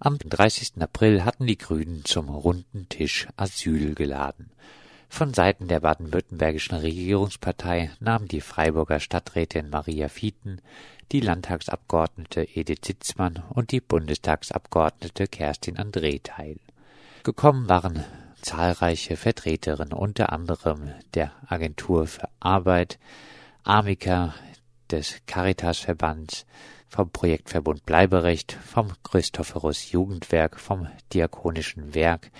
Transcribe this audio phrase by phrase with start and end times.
[0.00, 0.74] Am 30.
[0.80, 4.52] April hatten die Grünen zum runden Tisch Asyl geladen.
[5.08, 10.60] Von Seiten der baden-württembergischen Regierungspartei nahmen die Freiburger Stadträtin Maria Fieten,
[11.10, 16.60] die Landtagsabgeordnete Edith Sitzmann und die Bundestagsabgeordnete Kerstin André teil.
[17.24, 18.04] Gekommen waren
[18.40, 23.00] zahlreiche Vertreterinnen, unter anderem der Agentur für Arbeit,
[23.64, 24.32] Amica,
[24.90, 26.46] des Caritasverbands,
[26.88, 32.30] vom Projektverbund Bleiberecht, vom Christophorus Jugendwerk, vom Diakonischen Werk,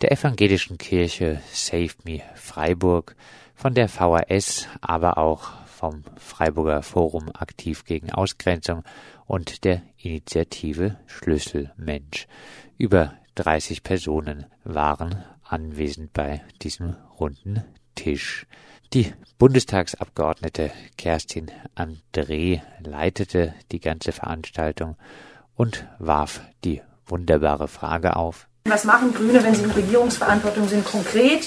[0.00, 3.14] der Evangelischen Kirche Save Me Freiburg,
[3.54, 8.84] von der VHS, aber auch vom Freiburger Forum Aktiv gegen Ausgrenzung
[9.26, 12.26] und der Initiative Schlüsselmensch.
[12.78, 17.64] Über 30 Personen waren anwesend bei diesem runden
[17.94, 18.46] Tisch.
[18.92, 24.96] Die Bundestagsabgeordnete Kerstin André leitete die ganze Veranstaltung
[25.54, 28.48] und warf die wunderbare Frage auf.
[28.64, 31.44] Was machen Grüne, wenn sie in Regierungsverantwortung sind, konkret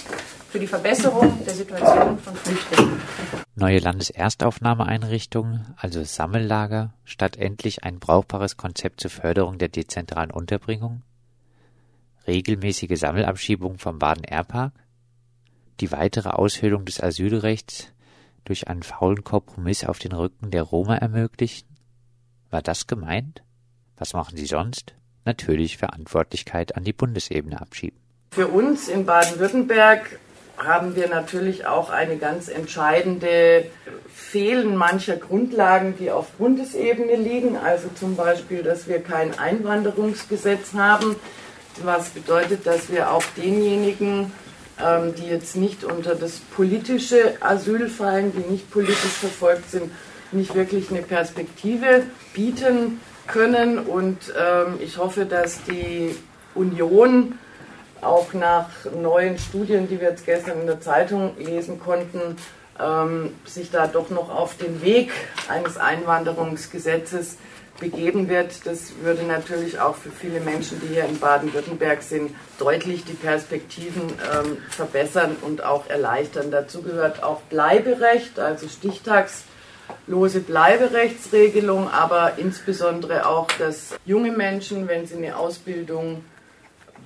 [0.50, 3.02] für die Verbesserung der Situation von Flüchtlingen?
[3.56, 11.02] Neue Landeserstaufnahmeeinrichtungen, also Sammellager, statt endlich ein brauchbares Konzept zur Förderung der dezentralen Unterbringung?
[12.26, 14.72] Regelmäßige Sammelabschiebung vom Baden-Airpark?
[15.80, 17.90] Die weitere Aushöhlung des Asylrechts
[18.46, 21.68] durch einen faulen Kompromiss auf den Rücken der Roma ermöglichen?
[22.50, 23.44] War das gemeint?
[23.98, 24.94] Was machen Sie sonst?
[25.26, 28.00] Natürlich Verantwortlichkeit an die Bundesebene abschieben.
[28.32, 30.20] Für uns in Baden-Württemberg
[30.58, 33.66] haben wir natürlich auch eine ganz entscheidende
[34.14, 37.58] Fehlen mancher Grundlagen, die auf Bundesebene liegen.
[37.58, 41.16] Also zum Beispiel, dass wir kein Einwanderungsgesetz haben,
[41.82, 44.32] was bedeutet, dass wir auch denjenigen
[44.82, 49.92] ähm, die jetzt nicht unter das politische Asyl fallen, die nicht politisch verfolgt sind,
[50.32, 53.80] nicht wirklich eine Perspektive bieten können.
[53.80, 56.16] Und ähm, ich hoffe, dass die
[56.56, 57.38] Union
[58.02, 62.38] auch nach neuen Studien, die wir jetzt gestern in der Zeitung lesen konnten,
[62.80, 65.12] ähm, sich da doch noch auf den Weg
[65.48, 67.38] eines Einwanderungsgesetzes
[67.84, 68.66] begeben wird.
[68.66, 74.04] Das würde natürlich auch für viele Menschen, die hier in Baden-Württemberg sind, deutlich die Perspektiven
[74.04, 76.50] ähm, verbessern und auch erleichtern.
[76.50, 85.18] Dazu gehört auch Bleiberecht, also stichtagslose Bleiberechtsregelung, aber insbesondere auch, dass junge Menschen, wenn sie
[85.18, 86.24] eine Ausbildung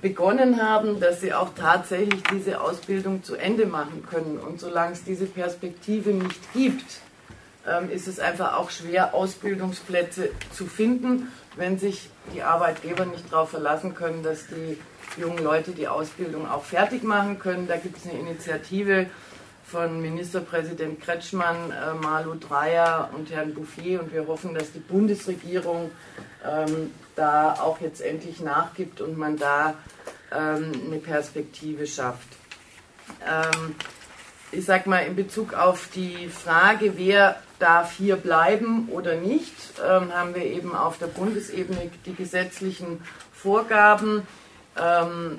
[0.00, 4.38] begonnen haben, dass sie auch tatsächlich diese Ausbildung zu Ende machen können.
[4.38, 7.00] Und solange es diese Perspektive nicht gibt,
[7.70, 13.50] ähm, ist es einfach auch schwer, Ausbildungsplätze zu finden, wenn sich die Arbeitgeber nicht darauf
[13.50, 14.78] verlassen können, dass die
[15.20, 17.66] jungen Leute die Ausbildung auch fertig machen können.
[17.66, 19.06] Da gibt es eine Initiative
[19.64, 25.90] von Ministerpräsident Kretschmann, äh, Malu Dreyer und Herrn Bouffier und wir hoffen, dass die Bundesregierung
[26.44, 29.74] ähm, da auch jetzt endlich nachgibt und man da
[30.32, 32.28] ähm, eine Perspektive schafft.
[33.26, 33.74] Ähm,
[34.52, 39.54] ich sag mal, in Bezug auf die Frage, wer darf hier bleiben oder nicht,
[39.84, 44.22] ähm, haben wir eben auf der Bundesebene die gesetzlichen Vorgaben.
[44.76, 45.38] Ähm,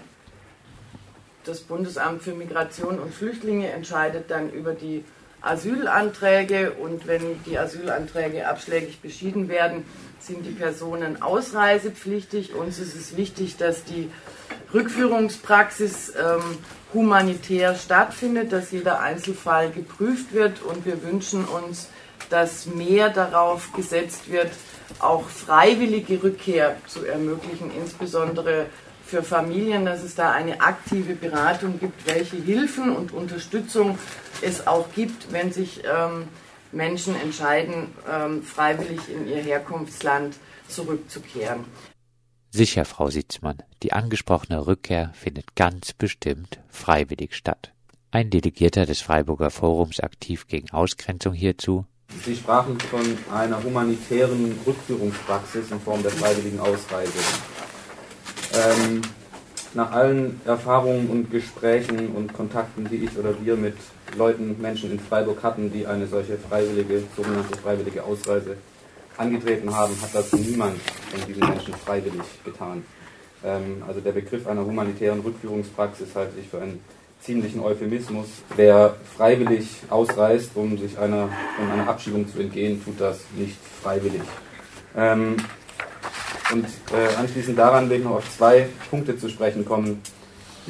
[1.45, 5.03] das Bundesamt für Migration und Flüchtlinge entscheidet dann über die
[5.41, 9.85] Asylanträge und wenn die Asylanträge abschlägig beschieden werden,
[10.19, 12.53] sind die Personen ausreisepflichtig.
[12.53, 14.11] Uns ist es wichtig, dass die
[14.73, 16.57] Rückführungspraxis ähm,
[16.93, 21.89] humanitär stattfindet, dass jeder Einzelfall geprüft wird und wir wünschen uns,
[22.29, 24.51] dass mehr darauf gesetzt wird,
[24.99, 28.67] auch freiwillige Rückkehr zu ermöglichen, insbesondere
[29.05, 33.97] für Familien, dass es da eine aktive Beratung gibt, welche Hilfen und Unterstützung
[34.41, 36.27] es auch gibt, wenn sich ähm,
[36.71, 40.35] Menschen entscheiden, ähm, freiwillig in ihr Herkunftsland
[40.67, 41.65] zurückzukehren.
[42.51, 47.73] Sicher, Frau Sitzmann, die angesprochene Rückkehr findet ganz bestimmt freiwillig statt.
[48.09, 51.85] Ein Delegierter des Freiburger Forums aktiv gegen Ausgrenzung hierzu.
[52.25, 57.19] Sie sprachen von einer humanitären Rückführungspraxis in Form der freiwilligen Ausreise.
[58.55, 59.01] Ähm,
[59.75, 63.75] nach allen Erfahrungen und Gesprächen und Kontakten, die ich oder wir mit
[64.17, 68.57] Leuten, Menschen in Freiburg hatten, die eine solche freiwillige, sogenannte freiwillige Ausreise
[69.19, 72.83] angetreten haben, hat das niemand von diesen Menschen freiwillig getan.
[73.43, 76.79] Ähm, also der Begriff einer humanitären Rückführungspraxis halte ich für einen
[77.21, 78.27] ziemlichen Euphemismus.
[78.55, 81.29] Wer freiwillig ausreist, um sich einer,
[81.59, 84.21] um einer Abschiebung zu entgehen, tut das nicht freiwillig.
[84.95, 85.35] Ähm,
[86.51, 90.01] und äh, anschließend daran will ich noch auf zwei Punkte zu sprechen kommen.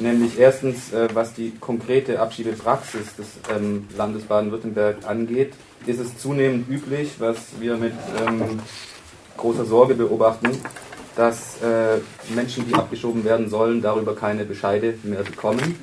[0.00, 5.52] Nämlich erstens, äh, was die konkrete Abschiebepraxis des ähm, Landes Baden-Württemberg angeht
[5.86, 7.94] ist es zunehmend üblich, was wir mit
[8.26, 8.60] ähm,
[9.36, 10.50] großer Sorge beobachten,
[11.16, 11.98] dass äh,
[12.34, 15.78] Menschen, die abgeschoben werden sollen, darüber keine Bescheide mehr bekommen.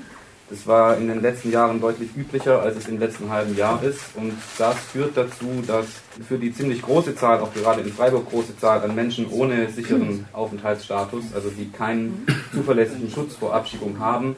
[0.49, 3.99] Das war in den letzten Jahren deutlich üblicher, als es im letzten halben Jahr ist.
[4.15, 5.87] Und das führt dazu, dass
[6.25, 10.25] für die ziemlich große Zahl, auch gerade in Freiburg große Zahl an Menschen ohne sicheren
[10.31, 14.37] Aufenthaltsstatus, also die keinen zuverlässigen Schutz vor Abschiebung haben,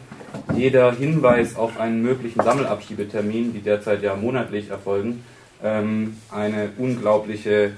[0.56, 5.24] jeder Hinweis auf einen möglichen Sammelabschiebetermin, die derzeit ja monatlich erfolgen,
[5.64, 7.74] ähm, eine unglaubliche,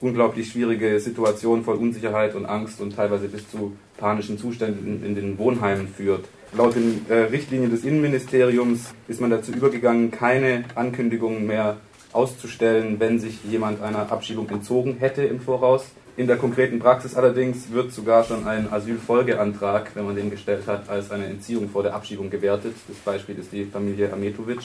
[0.00, 5.38] unglaublich schwierige Situation voll Unsicherheit und Angst und teilweise bis zu panischen Zuständen in den
[5.38, 6.26] Wohnheimen führt.
[6.56, 11.78] Laut den äh, Richtlinien des Innenministeriums ist man dazu übergegangen, keine Ankündigungen mehr
[12.12, 15.86] auszustellen, wenn sich jemand einer Abschiebung entzogen hätte im Voraus.
[16.16, 20.88] In der konkreten Praxis allerdings wird sogar schon ein Asylfolgeantrag, wenn man den gestellt hat,
[20.88, 22.76] als eine Entziehung vor der Abschiebung gewertet.
[22.86, 24.60] Das Beispiel ist die Familie Ametovic,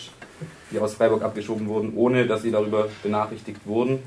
[0.70, 3.98] die aus Freiburg abgeschoben wurden, ohne dass sie darüber benachrichtigt wurden.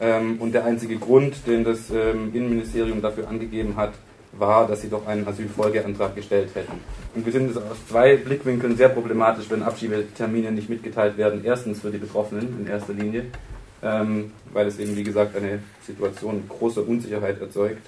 [0.00, 3.92] Ähm, und der einzige Grund, den das ähm, Innenministerium dafür angegeben hat,
[4.38, 6.72] war, dass sie doch einen Asylfolgeantrag gestellt hätten.
[7.14, 11.42] Und wir sind es aus zwei Blickwinkeln sehr problematisch, wenn Abschiebetermine nicht mitgeteilt werden.
[11.44, 13.26] Erstens für die Betroffenen in erster Linie,
[13.82, 17.82] ähm, weil es eben, wie gesagt, eine Situation großer Unsicherheit erzeugt.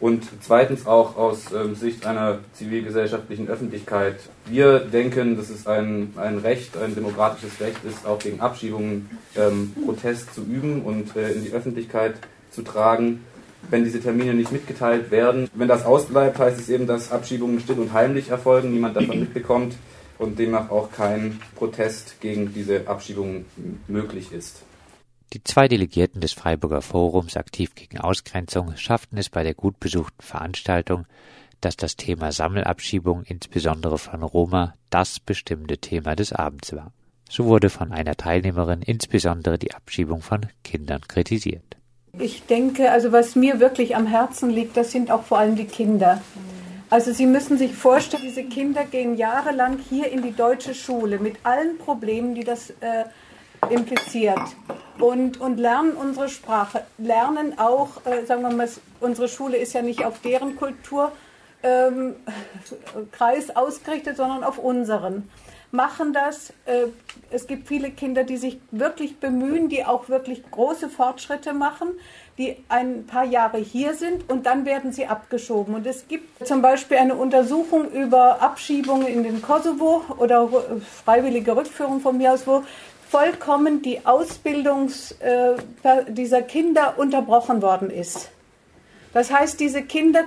[0.00, 4.16] Und zweitens auch aus ähm, Sicht einer zivilgesellschaftlichen Öffentlichkeit.
[4.46, 9.72] Wir denken, dass es ein, ein Recht, ein demokratisches Recht ist, auch gegen Abschiebungen ähm,
[9.84, 12.14] Protest zu üben und äh, in die Öffentlichkeit
[12.50, 13.20] zu tragen
[13.70, 15.48] wenn diese Termine nicht mitgeteilt werden.
[15.54, 19.74] Wenn das ausbleibt, heißt es eben, dass Abschiebungen still und heimlich erfolgen, niemand davon mitbekommt
[20.18, 23.46] und demnach auch kein Protest gegen diese Abschiebungen
[23.88, 24.62] möglich ist.
[25.32, 30.22] Die zwei Delegierten des Freiburger Forums aktiv gegen Ausgrenzung schafften es bei der gut besuchten
[30.22, 31.06] Veranstaltung,
[31.62, 36.92] dass das Thema Sammelabschiebung insbesondere von Roma das bestimmte Thema des Abends war.
[37.30, 41.76] So wurde von einer Teilnehmerin insbesondere die Abschiebung von Kindern kritisiert.
[42.18, 45.64] Ich denke, also was mir wirklich am Herzen liegt, das sind auch vor allem die
[45.64, 46.20] Kinder.
[46.90, 51.36] Also Sie müssen sich vorstellen, diese Kinder gehen jahrelang hier in die deutsche Schule mit
[51.42, 53.04] allen Problemen, die das äh,
[53.70, 54.42] impliziert
[54.98, 58.68] und, und lernen unsere Sprache, lernen auch, äh, sagen wir mal,
[59.00, 61.12] unsere Schule ist ja nicht auf deren Kulturkreis
[61.62, 62.16] ähm,
[63.54, 65.30] ausgerichtet, sondern auf unseren
[65.72, 66.50] machen das.
[66.66, 66.88] Äh,
[67.30, 71.88] es gibt viele Kinder, die sich wirklich bemühen, die auch wirklich große Fortschritte machen,
[72.38, 75.74] die ein paar Jahre hier sind und dann werden sie abgeschoben.
[75.74, 80.48] Und es gibt zum Beispiel eine Untersuchung über Abschiebungen in den Kosovo oder
[81.04, 82.62] freiwillige Rückführung von mir aus, wo
[83.08, 84.90] vollkommen die Ausbildung
[85.20, 85.54] äh,
[86.08, 88.30] dieser Kinder unterbrochen worden ist.
[89.14, 90.24] Das heißt, diese Kinder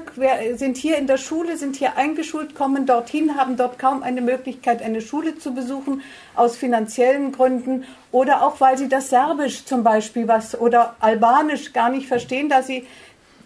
[0.56, 4.84] sind hier in der Schule, sind hier eingeschult, kommen dorthin, haben dort kaum eine Möglichkeit,
[4.84, 6.04] eine Schule zu besuchen,
[6.36, 11.90] aus finanziellen Gründen oder auch, weil sie das Serbisch zum Beispiel was oder Albanisch gar
[11.90, 12.86] nicht verstehen, da sie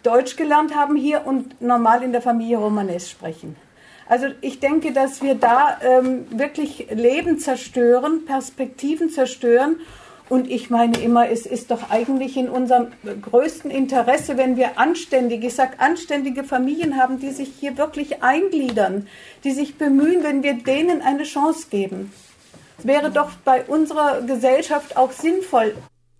[0.03, 3.55] Deutsch gelernt haben hier und normal in der Familie Romanes sprechen.
[4.09, 9.77] Also ich denke, dass wir da ähm, wirklich Leben zerstören, Perspektiven zerstören
[10.29, 12.87] und ich meine immer, es ist doch eigentlich in unserem
[13.21, 19.07] größten Interesse, wenn wir anständige, ich sage anständige Familien haben, die sich hier wirklich eingliedern,
[19.43, 22.11] die sich bemühen, wenn wir denen eine Chance geben.
[22.77, 25.75] Es wäre doch bei unserer Gesellschaft auch sinnvoll.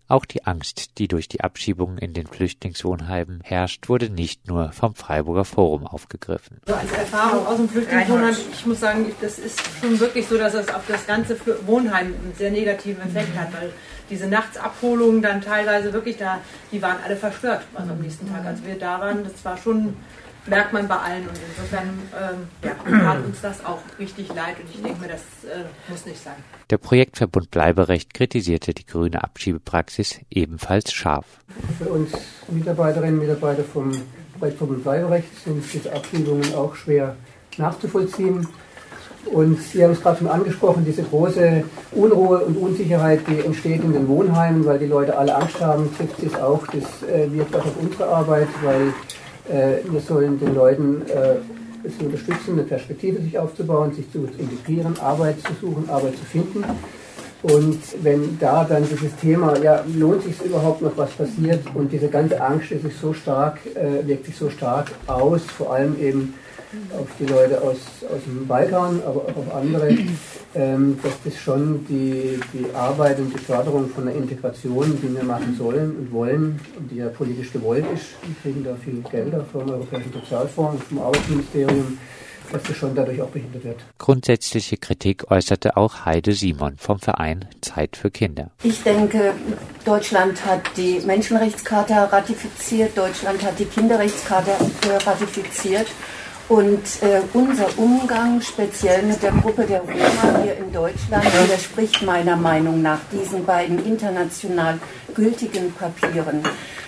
[0.10, 4.96] Auch die Angst, die durch die Abschiebungen in den Flüchtlingswohnheimen herrscht, wurde nicht nur vom
[4.96, 6.58] Freiburger Forum aufgegriffen.
[6.66, 10.56] Also als Erfahrung aus dem Flüchtlingswohnheim, ich muss sagen, das ist schon wirklich so, dass
[10.56, 11.38] es auf das ganze
[11.68, 13.72] Wohnheim einen sehr negativen Effekt hat, weil
[14.10, 16.40] diese Nachtsabholungen dann teilweise wirklich da,
[16.72, 17.62] die waren alle verstört.
[17.76, 19.96] Also am nächsten Tag, als wir da waren, das war schon,
[20.50, 21.28] merkt man bei allen.
[21.28, 21.90] Und insofern
[22.20, 24.56] ähm, ja, tat uns das auch richtig leid.
[24.60, 26.36] Und ich denke mir, das äh, muss nicht sein.
[26.70, 31.26] Der Projektverbund Bleiberecht kritisierte die grüne Abschiebepraxis ebenfalls scharf.
[31.78, 32.12] Für uns
[32.48, 33.92] Mitarbeiterinnen und Mitarbeiter vom
[34.38, 37.16] Projektverbund Bleiberecht sind diese Abschiebungen auch schwer
[37.58, 38.48] nachzuvollziehen.
[39.26, 43.92] Und Sie haben es gerade schon angesprochen, diese große Unruhe und Unsicherheit, die entsteht in
[43.92, 46.66] den Wohnheimen, weil die Leute alle Angst haben, trifft es auch.
[46.68, 48.92] Das äh, wirkt auch auf unsere Arbeit, weil äh,
[49.50, 51.36] wir sollen den Leuten äh,
[51.84, 56.64] es unterstützen, eine Perspektive sich aufzubauen, sich zu integrieren, Arbeit zu suchen, Arbeit zu finden.
[57.42, 61.62] Und wenn da dann dieses Thema, ja, lohnt sich überhaupt noch, was passiert?
[61.74, 65.74] Und diese ganze Angst ist sich so stark, äh, wirkt sich so stark aus, vor
[65.74, 66.34] allem eben
[66.98, 69.90] auf die Leute aus, aus dem Balkan, aber auch auf andere,
[70.56, 75.24] ähm, dass das schon die, die Arbeit und die Förderung von der Integration, die wir
[75.24, 79.46] machen sollen und wollen und die ja politisch gewollt ist, wir kriegen da viel Gelder
[79.52, 81.98] vom Europäischen Sozialfonds, vom Arbeitsministerium,
[82.52, 83.80] dass das schon dadurch auch behindert wird.
[83.98, 88.52] Grundsätzliche Kritik äußerte auch Heide Simon vom Verein Zeit für Kinder.
[88.64, 89.34] Ich denke,
[89.86, 94.52] Deutschland hat die Menschenrechtscharta ratifiziert, Deutschland hat die Kinderrechtscharta
[95.06, 95.88] ratifiziert.
[96.50, 102.36] Und äh, unser Umgang speziell mit der Gruppe der Roma hier in Deutschland widerspricht meiner
[102.36, 104.80] Meinung nach diesen beiden international
[105.14, 106.42] gültigen Papieren.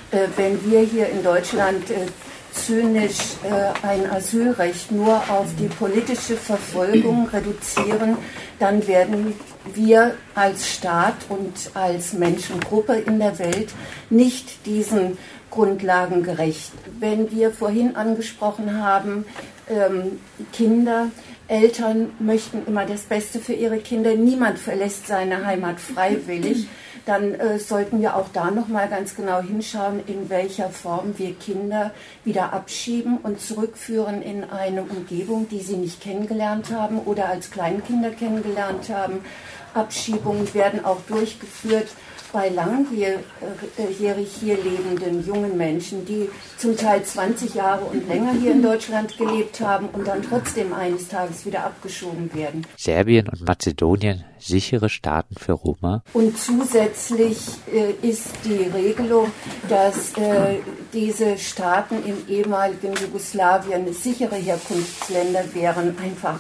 [0.10, 2.08] Äh, wenn wir hier in Deutschland äh,
[2.54, 8.18] zynisch äh, ein Asylrecht nur auf die politische Verfolgung reduzieren,
[8.58, 9.36] dann werden
[9.74, 13.70] wir als Staat und als Menschengruppe in der Welt
[14.10, 15.18] nicht diesen
[15.50, 16.72] Grundlagen gerecht.
[17.00, 19.26] Wenn wir vorhin angesprochen haben,
[19.70, 20.20] ähm,
[20.54, 21.08] Kinder,
[21.48, 24.16] Eltern möchten immer das Beste für ihre Kinder.
[24.16, 26.68] Niemand verlässt seine Heimat freiwillig
[27.06, 31.34] dann äh, sollten wir auch da noch mal ganz genau hinschauen, in welcher Form wir
[31.36, 31.92] Kinder
[32.24, 38.12] wieder abschieben und zurückführen in eine Umgebung, die sie nicht kennengelernt haben oder als Kleinkinder
[38.12, 39.26] kennengelernt haben.
[39.74, 41.88] Abschiebungen werden auch durchgeführt
[42.32, 48.62] bei langjährig hier lebenden jungen Menschen, die zum Teil 20 Jahre und länger hier in
[48.62, 52.66] Deutschland gelebt haben und dann trotzdem eines Tages wieder abgeschoben werden.
[52.78, 56.04] Serbien und Mazedonien sichere Staaten für Roma.
[56.14, 57.38] Und zusätzlich
[57.72, 59.32] äh, ist die Regelung,
[59.70, 60.60] dass äh,
[60.94, 66.40] diese Staaten im ehemaligen Jugoslawien sichere Herkunftsländer wären, einfach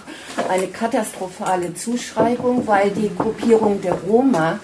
[0.49, 4.59] eine katastrophale Zuschreibung, weil die Gruppierung der Roma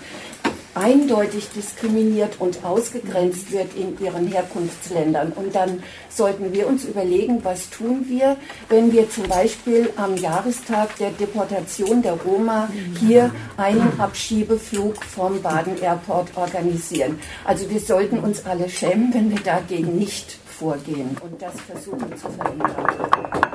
[0.77, 5.31] eindeutig diskriminiert und ausgegrenzt wird in ihren Herkunftsländern.
[5.33, 8.37] Und dann sollten wir uns überlegen, was tun wir,
[8.69, 12.69] wenn wir zum Beispiel am Jahrestag der Deportation der Roma
[12.99, 17.19] hier einen Abschiebeflug vom Baden Airport organisieren.
[17.43, 22.29] Also wir sollten uns alle schämen, wenn wir dagegen nicht vorgehen und das versuchen zu
[22.29, 23.46] verhindern.